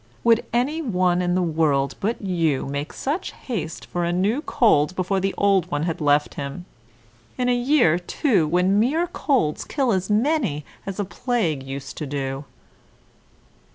Would 0.23 0.43
any 0.51 0.81
one 0.81 1.21
in 1.21 1.35
the 1.35 1.43
world, 1.43 1.93
but 1.99 2.19
you, 2.23 2.65
make 2.65 2.91
such 2.91 3.33
haste 3.33 3.85
for 3.85 4.03
a 4.03 4.11
new 4.11 4.41
cold 4.41 4.95
before 4.95 5.19
the 5.19 5.35
old 5.37 5.67
had 5.71 6.01
left 6.01 6.33
him; 6.33 6.65
in 7.37 7.49
a 7.49 7.55
year, 7.55 7.99
too, 7.99 8.47
when 8.47 8.79
mere 8.79 9.05
colds 9.05 9.63
kill 9.63 9.91
as 9.91 10.09
many 10.09 10.65
as 10.87 10.99
a 10.99 11.05
plague 11.05 11.61
used 11.61 11.97
to 11.97 12.07
do? 12.07 12.45